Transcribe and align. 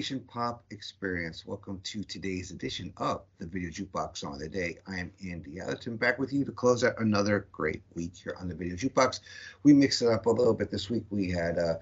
Pop 0.00 0.64
Experience. 0.70 1.44
Welcome 1.46 1.78
to 1.84 2.02
today's 2.02 2.52
edition 2.52 2.90
of 2.96 3.20
the 3.38 3.44
Video 3.44 3.68
Jukebox 3.68 4.16
Song 4.16 4.32
of 4.32 4.38
the 4.38 4.48
Day. 4.48 4.78
I 4.88 4.98
am 4.98 5.12
Andy 5.22 5.60
Atherton 5.60 5.98
back 5.98 6.18
with 6.18 6.32
you 6.32 6.42
to 6.46 6.52
close 6.52 6.82
out 6.82 6.98
another 6.98 7.46
great 7.52 7.82
week 7.94 8.12
here 8.16 8.34
on 8.40 8.48
the 8.48 8.54
Video 8.54 8.76
Jukebox. 8.76 9.20
We 9.62 9.74
mixed 9.74 10.00
it 10.00 10.08
up 10.08 10.24
a 10.24 10.30
little 10.30 10.54
bit 10.54 10.70
this 10.70 10.88
week. 10.88 11.04
We 11.10 11.28
had 11.28 11.58
uh, 11.58 11.74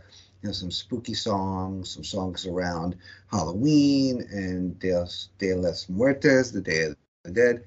you 0.43 0.49
know, 0.49 0.53
some 0.53 0.73
spooky 0.73 1.15
songs, 1.15 1.91
some 1.91 2.03
songs 2.03 2.45
around 2.45 2.97
Halloween 3.31 4.27
and 4.33 4.77
De, 4.81 5.07
de 5.39 5.55
las 5.55 5.87
Muertes, 5.89 6.53
the 6.53 6.61
Day 6.61 6.83
of 6.87 6.97
the 7.23 7.31
Dead. 7.31 7.63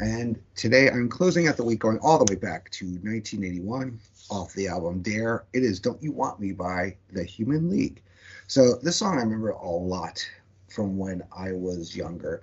And 0.00 0.42
today 0.56 0.90
I'm 0.90 1.08
closing 1.08 1.46
out 1.46 1.56
the 1.56 1.62
week 1.62 1.78
going 1.78 2.00
all 2.00 2.18
the 2.18 2.34
way 2.34 2.36
back 2.36 2.68
to 2.72 2.84
1981 2.84 4.00
off 4.28 4.52
the 4.54 4.66
album 4.66 5.02
Dare. 5.02 5.44
It 5.52 5.62
is 5.62 5.78
Don't 5.78 6.02
You 6.02 6.10
Want 6.10 6.40
Me 6.40 6.50
by 6.50 6.96
The 7.12 7.22
Human 7.22 7.70
League. 7.70 8.02
So 8.46 8.74
this 8.82 8.96
song 8.96 9.18
I 9.18 9.22
remember 9.22 9.50
a 9.50 9.68
lot 9.68 10.24
from 10.68 10.98
when 10.98 11.22
I 11.36 11.52
was 11.52 11.96
younger. 11.96 12.42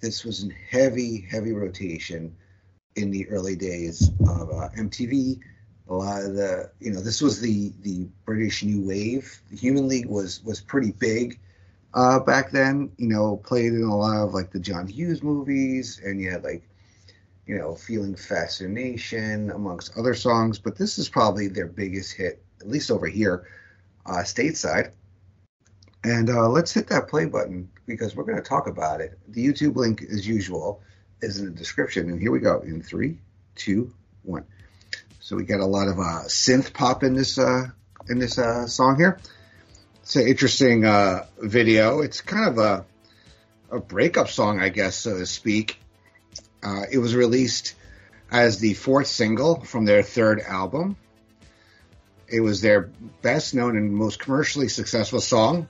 This 0.00 0.24
was 0.24 0.42
in 0.42 0.50
heavy, 0.50 1.26
heavy 1.30 1.52
rotation 1.52 2.34
in 2.96 3.10
the 3.10 3.28
early 3.28 3.56
days 3.56 4.10
of 4.20 4.50
uh, 4.50 4.68
MTV 4.76 5.40
a 5.90 5.94
lot 5.94 6.22
of 6.22 6.34
the 6.34 6.70
you 6.78 6.92
know 6.92 7.00
this 7.00 7.20
was 7.20 7.40
the 7.40 7.72
the 7.82 8.08
British 8.24 8.62
New 8.62 8.86
Wave. 8.86 9.42
The 9.50 9.56
Human 9.56 9.88
League 9.88 10.06
was 10.06 10.42
was 10.44 10.60
pretty 10.60 10.92
big 10.92 11.38
uh, 11.94 12.20
back 12.20 12.52
then. 12.52 12.92
You 12.96 13.08
know, 13.08 13.36
played 13.38 13.72
in 13.72 13.82
a 13.82 13.96
lot 13.96 14.24
of 14.24 14.32
like 14.32 14.52
the 14.52 14.60
John 14.60 14.86
Hughes 14.86 15.22
movies, 15.22 16.00
and 16.04 16.20
you 16.20 16.30
had 16.30 16.44
like 16.44 16.62
you 17.46 17.58
know 17.58 17.74
Feeling 17.74 18.14
Fascination 18.14 19.50
amongst 19.50 19.98
other 19.98 20.14
songs. 20.14 20.60
But 20.60 20.78
this 20.78 20.96
is 20.96 21.08
probably 21.08 21.48
their 21.48 21.66
biggest 21.66 22.12
hit, 22.12 22.40
at 22.60 22.68
least 22.68 22.92
over 22.92 23.08
here, 23.08 23.48
uh, 24.06 24.18
stateside. 24.18 24.92
And 26.02 26.30
uh, 26.30 26.48
let's 26.48 26.72
hit 26.72 26.88
that 26.88 27.08
play 27.08 27.26
button 27.26 27.70
because 27.86 28.16
we're 28.16 28.24
going 28.24 28.42
to 28.42 28.48
talk 28.48 28.66
about 28.66 29.00
it. 29.00 29.18
The 29.28 29.44
YouTube 29.44 29.76
link, 29.76 30.02
as 30.02 30.26
usual, 30.26 30.82
is 31.20 31.38
in 31.38 31.44
the 31.46 31.50
description. 31.50 32.08
And 32.08 32.20
here 32.20 32.30
we 32.30 32.40
go 32.40 32.60
in 32.60 32.82
three, 32.82 33.18
two, 33.54 33.92
one. 34.22 34.44
So 35.20 35.36
we 35.36 35.44
got 35.44 35.60
a 35.60 35.66
lot 35.66 35.88
of 35.88 35.98
uh, 35.98 36.24
synth 36.26 36.72
pop 36.72 37.02
in 37.02 37.14
this 37.14 37.38
uh, 37.38 37.64
in 38.08 38.18
this 38.18 38.38
uh, 38.38 38.66
song 38.66 38.96
here. 38.96 39.18
It's 40.02 40.16
an 40.16 40.26
interesting 40.26 40.84
uh, 40.84 41.26
video. 41.38 42.00
It's 42.00 42.20
kind 42.20 42.48
of 42.48 42.58
a 42.58 42.84
a 43.70 43.78
breakup 43.78 44.28
song, 44.28 44.60
I 44.60 44.68
guess, 44.68 44.96
so 44.96 45.18
to 45.18 45.26
speak. 45.26 45.78
Uh, 46.62 46.82
it 46.90 46.98
was 46.98 47.14
released 47.14 47.74
as 48.30 48.58
the 48.58 48.74
fourth 48.74 49.06
single 49.06 49.60
from 49.60 49.84
their 49.84 50.02
third 50.02 50.40
album. 50.40 50.96
It 52.28 52.40
was 52.40 52.60
their 52.60 52.90
best 53.22 53.54
known 53.54 53.76
and 53.76 53.92
most 53.92 54.20
commercially 54.20 54.68
successful 54.68 55.20
song, 55.20 55.68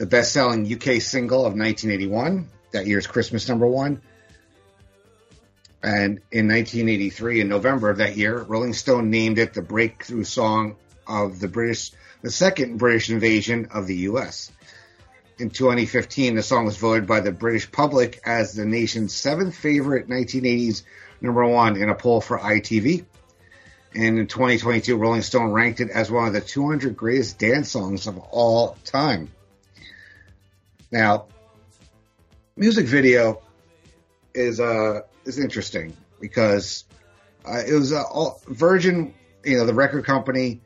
the 0.00 0.06
best 0.06 0.32
selling 0.32 0.64
UK 0.64 1.02
single 1.02 1.40
of 1.40 1.52
1981, 1.52 2.48
that 2.72 2.86
year's 2.86 3.06
Christmas 3.06 3.46
number 3.50 3.66
one, 3.66 4.00
and 5.82 6.20
in 6.32 6.48
1983, 6.48 7.42
in 7.42 7.48
November 7.48 7.90
of 7.90 7.98
that 7.98 8.16
year, 8.16 8.38
Rolling 8.38 8.72
Stone 8.72 9.10
named 9.10 9.38
it 9.38 9.52
the 9.52 9.60
breakthrough 9.60 10.24
song 10.24 10.76
of 11.06 11.38
the 11.38 11.48
British, 11.48 11.92
the 12.22 12.30
second 12.30 12.78
British 12.78 13.10
invasion 13.10 13.68
of 13.74 13.86
the 13.86 13.96
U.S. 13.96 14.50
In 15.38 15.50
2015, 15.50 16.34
the 16.34 16.42
song 16.42 16.64
was 16.64 16.78
voted 16.78 17.06
by 17.06 17.20
the 17.20 17.30
British 17.30 17.70
public 17.70 18.22
as 18.24 18.54
the 18.54 18.64
nation's 18.64 19.12
seventh 19.12 19.54
favorite 19.54 20.08
1980s 20.08 20.82
number 21.20 21.44
one 21.46 21.76
in 21.76 21.90
a 21.90 21.94
poll 21.94 22.22
for 22.22 22.38
ITV. 22.38 23.04
And 23.94 24.18
in 24.18 24.26
2022, 24.28 24.96
Rolling 24.96 25.20
Stone 25.20 25.52
ranked 25.52 25.80
it 25.80 25.90
as 25.90 26.10
one 26.10 26.26
of 26.26 26.32
the 26.32 26.40
200 26.40 26.96
greatest 26.96 27.38
dance 27.38 27.70
songs 27.70 28.06
of 28.06 28.16
all 28.16 28.78
time. 28.86 29.30
Now, 30.90 31.26
music 32.56 32.86
video 32.86 33.42
is 34.34 34.60
uh 34.60 35.02
is 35.24 35.38
interesting 35.38 35.96
because 36.20 36.84
uh, 37.44 37.62
it 37.66 37.72
was 37.72 37.92
uh, 37.92 38.02
all, 38.02 38.40
Virgin, 38.46 39.14
you 39.44 39.56
know, 39.56 39.66
the 39.66 39.74
record 39.74 40.04
company 40.04 40.60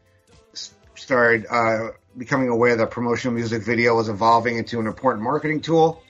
started 0.94 1.46
uh, 1.48 1.90
becoming 2.16 2.48
aware 2.48 2.76
that 2.76 2.90
promotional 2.90 3.34
music 3.34 3.62
video 3.62 3.94
was 3.94 4.08
evolving 4.08 4.58
into 4.58 4.80
an 4.80 4.86
important 4.86 5.22
marketing 5.22 5.60
tool. 5.60 6.02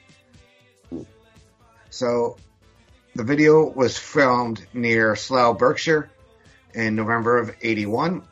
So 1.91 2.37
the 3.15 3.25
video 3.25 3.69
was 3.69 3.99
filmed 3.99 4.65
near 4.73 5.17
Slough, 5.17 5.59
Berkshire 5.59 6.11
in 6.73 6.97
November 6.97 7.39
of 7.39 7.55
81 7.63 8.23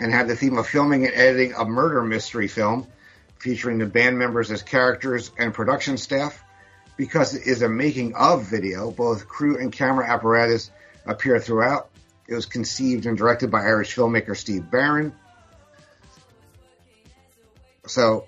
and 0.00 0.12
had 0.12 0.28
the 0.28 0.36
theme 0.36 0.58
of 0.58 0.66
filming 0.66 1.06
and 1.06 1.14
editing 1.14 1.54
a 1.54 1.64
murder 1.64 2.02
mystery 2.02 2.48
film 2.48 2.86
featuring 3.38 3.78
the 3.78 3.86
band 3.86 4.18
members 4.18 4.50
as 4.50 4.62
characters 4.62 5.30
and 5.38 5.54
production 5.54 5.96
staff 5.96 6.42
because 6.96 7.34
it 7.34 7.46
is 7.46 7.62
a 7.62 7.68
making 7.68 8.14
of 8.14 8.44
video. 8.44 8.90
Both 8.90 9.28
crew 9.28 9.58
and 9.58 9.72
camera 9.72 10.06
apparatus 10.06 10.70
appear 11.06 11.38
throughout. 11.40 11.90
It 12.26 12.34
was 12.34 12.46
conceived 12.46 13.06
and 13.06 13.16
directed 13.16 13.50
by 13.50 13.60
Irish 13.62 13.94
filmmaker 13.94 14.36
Steve 14.36 14.70
Barron. 14.70 15.14
So 17.86 18.26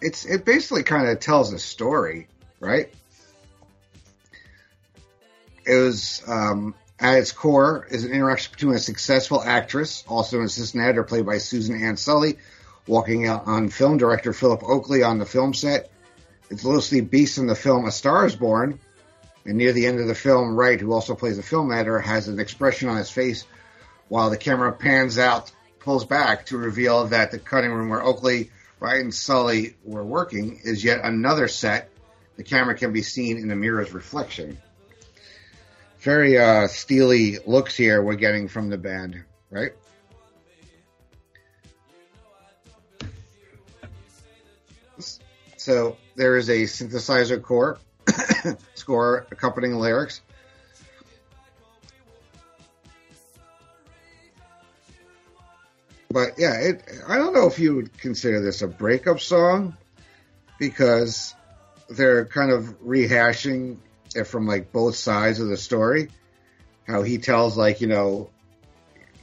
it's 0.00 0.24
it 0.24 0.44
basically 0.44 0.82
kind 0.82 1.08
of 1.08 1.20
tells 1.20 1.52
a 1.52 1.58
story, 1.58 2.26
right? 2.58 2.92
It 5.64 5.74
was 5.74 6.22
um, 6.26 6.74
at 6.98 7.18
its 7.18 7.32
core 7.32 7.86
is 7.90 8.04
an 8.04 8.12
interaction 8.12 8.52
between 8.52 8.74
a 8.74 8.78
successful 8.78 9.42
actress, 9.42 10.04
also 10.08 10.38
an 10.38 10.44
assistant 10.44 10.82
editor 10.82 11.04
played 11.04 11.26
by 11.26 11.38
Susan 11.38 11.82
Ann 11.82 11.96
Sulley, 11.96 12.38
walking 12.86 13.26
out 13.26 13.46
on 13.46 13.68
film 13.68 13.98
director 13.98 14.32
Philip 14.32 14.62
Oakley 14.62 15.02
on 15.02 15.18
the 15.18 15.26
film 15.26 15.54
set, 15.54 15.90
it's 16.50 16.64
loosely 16.64 17.00
based 17.00 17.38
on 17.38 17.46
the 17.46 17.54
film 17.54 17.86
A 17.86 17.90
Star 17.90 18.26
is 18.26 18.36
Born. 18.36 18.78
And 19.44 19.58
near 19.58 19.72
the 19.72 19.86
end 19.86 20.00
of 20.00 20.08
the 20.08 20.14
film, 20.14 20.56
Wright, 20.56 20.80
who 20.80 20.92
also 20.92 21.14
plays 21.14 21.36
the 21.36 21.42
film 21.42 21.70
editor, 21.70 22.00
has 22.00 22.26
an 22.26 22.40
expression 22.40 22.88
on 22.88 22.96
his 22.96 23.10
face 23.10 23.44
while 24.08 24.30
the 24.30 24.36
camera 24.36 24.72
pans 24.72 25.18
out, 25.18 25.52
pulls 25.80 26.04
back 26.04 26.46
to 26.46 26.58
reveal 26.58 27.06
that 27.06 27.30
the 27.30 27.38
cutting 27.38 27.70
room 27.70 27.88
where 27.88 28.02
Oakley, 28.02 28.50
Wright, 28.80 29.00
and 29.00 29.14
Sulley 29.14 29.76
were 29.84 30.04
working 30.04 30.60
is 30.64 30.82
yet 30.82 31.00
another 31.02 31.48
set. 31.48 31.90
The 32.36 32.42
camera 32.42 32.76
can 32.76 32.92
be 32.92 33.02
seen 33.02 33.38
in 33.38 33.48
the 33.48 33.56
mirror's 33.56 33.92
reflection. 33.92 34.58
Very 36.00 36.38
uh, 36.38 36.66
steely 36.68 37.38
looks 37.46 37.76
here 37.76 38.02
we're 38.02 38.14
getting 38.14 38.48
from 38.48 38.68
the 38.68 38.78
band, 38.78 39.24
right? 39.50 39.72
So 45.66 45.96
there 46.14 46.36
is 46.36 46.48
a 46.48 46.62
synthesizer 46.62 47.42
core 47.42 47.78
score 48.76 49.26
accompanying 49.32 49.74
lyrics. 49.80 50.20
But 56.08 56.38
yeah, 56.38 56.54
it, 56.60 56.84
I 57.08 57.16
don't 57.16 57.34
know 57.34 57.48
if 57.48 57.58
you 57.58 57.74
would 57.74 57.98
consider 57.98 58.40
this 58.40 58.62
a 58.62 58.68
breakup 58.68 59.18
song 59.18 59.76
because 60.60 61.34
they're 61.88 62.26
kind 62.26 62.52
of 62.52 62.80
rehashing 62.84 63.78
it 64.14 64.28
from 64.28 64.46
like 64.46 64.70
both 64.70 64.94
sides 64.94 65.40
of 65.40 65.48
the 65.48 65.56
story. 65.56 66.10
How 66.86 67.02
he 67.02 67.18
tells 67.18 67.56
like, 67.56 67.80
you 67.80 67.88
know, 67.88 68.30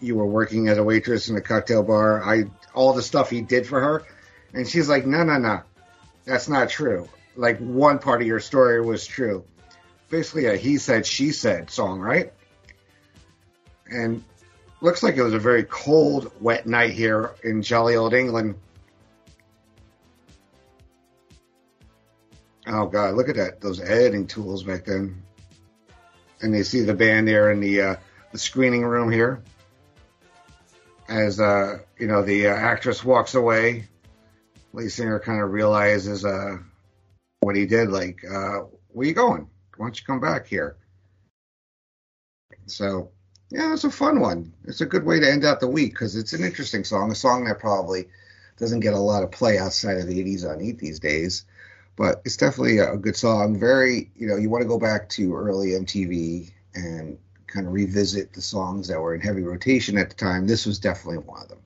you 0.01 0.17
were 0.17 0.27
working 0.27 0.67
as 0.67 0.77
a 0.77 0.83
waitress 0.83 1.29
in 1.29 1.37
a 1.37 1.41
cocktail 1.41 1.83
bar. 1.83 2.21
I 2.21 2.47
all 2.73 2.91
the 2.91 3.01
stuff 3.01 3.29
he 3.29 3.39
did 3.39 3.65
for 3.65 3.79
her, 3.79 4.03
and 4.53 4.67
she's 4.67 4.89
like, 4.89 5.05
no, 5.05 5.23
no, 5.23 5.37
no. 5.37 5.61
That's 6.25 6.47
not 6.47 6.69
true. 6.69 7.09
Like 7.35 7.59
one 7.59 7.99
part 7.99 8.21
of 8.21 8.27
your 8.27 8.39
story 8.39 8.81
was 8.81 9.05
true. 9.05 9.45
Basically, 10.09 10.45
a 10.45 10.55
he 10.55 10.77
said, 10.77 11.05
she 11.05 11.31
said 11.31 11.69
song, 11.69 11.99
right? 11.99 12.31
And 13.89 14.23
looks 14.81 15.03
like 15.03 15.17
it 15.17 15.23
was 15.23 15.33
a 15.33 15.39
very 15.39 15.63
cold, 15.63 16.31
wet 16.39 16.67
night 16.67 16.91
here 16.91 17.33
in 17.43 17.61
jolly 17.61 17.95
old 17.95 18.13
England. 18.13 18.55
Oh 22.65 22.85
god, 22.85 23.15
look 23.15 23.27
at 23.27 23.35
that! 23.35 23.59
Those 23.59 23.81
editing 23.81 24.27
tools 24.27 24.63
back 24.63 24.85
then. 24.85 25.23
And 26.41 26.53
they 26.53 26.63
see 26.63 26.81
the 26.81 26.93
band 26.93 27.27
there 27.27 27.51
in 27.51 27.59
the 27.59 27.81
uh, 27.81 27.95
the 28.31 28.37
screening 28.37 28.83
room 28.83 29.11
here. 29.11 29.41
As 31.09 31.39
uh, 31.39 31.79
you 31.97 32.07
know, 32.07 32.21
the 32.21 32.47
uh, 32.47 32.53
actress 32.53 33.03
walks 33.03 33.35
away 33.35 33.87
lead 34.73 34.91
singer 34.91 35.19
kind 35.19 35.41
of 35.41 35.51
realizes 35.51 36.25
uh, 36.25 36.57
what 37.41 37.55
he 37.55 37.65
did, 37.65 37.89
like, 37.89 38.23
uh, 38.29 38.61
where 38.89 39.07
you 39.07 39.13
going? 39.13 39.47
Why 39.77 39.85
don't 39.85 39.99
you 39.99 40.05
come 40.05 40.19
back 40.19 40.47
here? 40.47 40.75
So, 42.65 43.11
yeah, 43.49 43.73
it's 43.73 43.83
a 43.83 43.91
fun 43.91 44.19
one. 44.19 44.53
It's 44.65 44.81
a 44.81 44.85
good 44.85 45.05
way 45.05 45.19
to 45.19 45.31
end 45.31 45.45
out 45.45 45.59
the 45.59 45.67
week 45.67 45.93
because 45.93 46.15
it's 46.15 46.33
an 46.33 46.43
interesting 46.43 46.83
song, 46.83 47.11
a 47.11 47.15
song 47.15 47.45
that 47.45 47.59
probably 47.59 48.07
doesn't 48.57 48.81
get 48.81 48.93
a 48.93 48.99
lot 48.99 49.23
of 49.23 49.31
play 49.31 49.57
outside 49.57 49.97
of 49.97 50.07
the 50.07 50.23
80s 50.23 50.49
on 50.49 50.61
Eat 50.61 50.79
these 50.79 50.99
days. 50.99 51.45
But 51.95 52.21
it's 52.25 52.37
definitely 52.37 52.79
a 52.79 52.97
good 52.97 53.15
song. 53.15 53.59
Very, 53.59 54.11
you 54.15 54.27
know, 54.27 54.35
you 54.35 54.49
want 54.49 54.63
to 54.63 54.67
go 54.67 54.79
back 54.79 55.09
to 55.09 55.35
early 55.35 55.69
MTV 55.69 56.51
and 56.73 57.19
kind 57.45 57.67
of 57.67 57.73
revisit 57.73 58.33
the 58.33 58.41
songs 58.41 58.87
that 58.87 58.99
were 58.99 59.13
in 59.13 59.21
heavy 59.21 59.43
rotation 59.43 59.99
at 59.99 60.09
the 60.09 60.15
time. 60.15 60.47
This 60.47 60.65
was 60.65 60.79
definitely 60.79 61.19
one 61.19 61.43
of 61.43 61.49
them. 61.49 61.62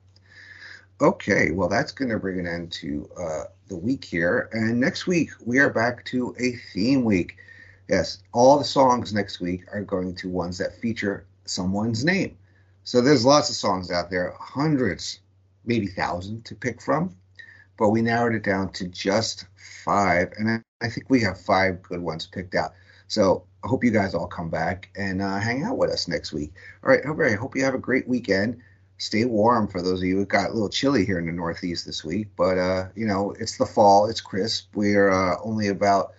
Okay, 1.00 1.52
well, 1.52 1.68
that's 1.68 1.92
going 1.92 2.08
to 2.10 2.18
bring 2.18 2.40
an 2.40 2.46
end 2.46 2.72
to 2.72 3.08
uh, 3.16 3.44
the 3.68 3.76
week 3.76 4.04
here. 4.04 4.48
And 4.52 4.80
next 4.80 5.06
week, 5.06 5.30
we 5.44 5.58
are 5.60 5.70
back 5.70 6.04
to 6.06 6.34
a 6.40 6.56
theme 6.72 7.04
week. 7.04 7.36
Yes, 7.88 8.22
all 8.32 8.58
the 8.58 8.64
songs 8.64 9.14
next 9.14 9.40
week 9.40 9.62
are 9.72 9.82
going 9.82 10.16
to 10.16 10.28
ones 10.28 10.58
that 10.58 10.74
feature 10.74 11.24
someone's 11.44 12.04
name. 12.04 12.36
So 12.82 13.00
there's 13.00 13.24
lots 13.24 13.48
of 13.48 13.54
songs 13.54 13.92
out 13.92 14.10
there, 14.10 14.34
hundreds, 14.40 15.20
maybe 15.64 15.86
thousand 15.86 16.44
to 16.46 16.56
pick 16.56 16.82
from. 16.82 17.14
But 17.76 17.90
we 17.90 18.02
narrowed 18.02 18.34
it 18.34 18.42
down 18.42 18.72
to 18.72 18.88
just 18.88 19.46
five. 19.84 20.32
And 20.36 20.64
I 20.80 20.88
think 20.88 21.08
we 21.08 21.20
have 21.20 21.40
five 21.40 21.80
good 21.80 22.00
ones 22.00 22.26
picked 22.26 22.56
out. 22.56 22.72
So 23.06 23.44
I 23.62 23.68
hope 23.68 23.84
you 23.84 23.92
guys 23.92 24.14
all 24.14 24.26
come 24.26 24.50
back 24.50 24.90
and 24.96 25.22
uh, 25.22 25.38
hang 25.38 25.62
out 25.62 25.78
with 25.78 25.90
us 25.90 26.08
next 26.08 26.32
week. 26.32 26.52
All 26.82 26.90
right, 26.90 27.04
I 27.04 27.36
hope 27.36 27.54
you 27.54 27.62
have 27.62 27.74
a 27.74 27.78
great 27.78 28.08
weekend 28.08 28.60
stay 28.98 29.24
warm 29.24 29.68
for 29.68 29.80
those 29.80 30.00
of 30.00 30.08
you. 30.08 30.20
It 30.20 30.28
got 30.28 30.50
a 30.50 30.52
little 30.52 30.68
chilly 30.68 31.06
here 31.06 31.18
in 31.18 31.26
the 31.26 31.32
Northeast 31.32 31.86
this 31.86 32.04
week, 32.04 32.28
but 32.36 32.58
uh, 32.58 32.88
you 32.94 33.06
know 33.06 33.32
it's 33.38 33.56
the 33.56 33.66
fall. 33.66 34.06
It's 34.06 34.20
crisp. 34.20 34.68
We're 34.74 35.10
uh, 35.10 35.36
only 35.42 35.68
about 35.68 36.12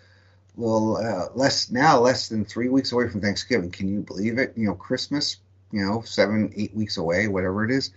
well 0.55 0.97
uh, 0.97 1.27
less 1.35 1.69
now, 1.69 1.99
less 1.99 2.29
than 2.29 2.43
three 2.43 2.69
weeks 2.69 2.91
away 2.91 3.09
from 3.09 3.21
Thanksgiving. 3.21 3.69
Can 3.69 3.87
you 3.87 4.01
believe 4.01 4.39
it? 4.39 4.53
You 4.55 4.67
know, 4.67 4.75
Christmas. 4.75 5.37
You 5.71 5.85
know, 5.85 6.01
seven, 6.01 6.51
eight 6.55 6.73
weeks 6.73 6.97
away, 6.97 7.27
whatever 7.27 7.63
it 7.63 7.69
is. 7.69 7.91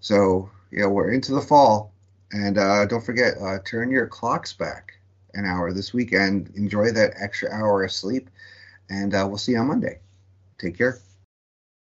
So 0.00 0.50
yeah, 0.72 0.86
we're 0.86 1.12
into 1.12 1.32
the 1.32 1.40
fall, 1.40 1.92
and 2.32 2.58
uh, 2.58 2.86
don't 2.86 3.04
forget, 3.04 3.34
uh, 3.40 3.58
turn 3.64 3.90
your 3.90 4.08
clocks 4.08 4.52
back 4.52 4.94
an 5.34 5.44
hour 5.44 5.72
this 5.72 5.94
weekend. 5.94 6.50
Enjoy 6.56 6.90
that 6.90 7.14
extra 7.20 7.50
hour 7.52 7.84
of 7.84 7.92
sleep, 7.92 8.28
and 8.90 9.14
uh, 9.14 9.24
we'll 9.28 9.38
see 9.38 9.52
you 9.52 9.58
on 9.58 9.68
Monday. 9.68 10.00
Take 10.58 10.76
care. 10.76 10.98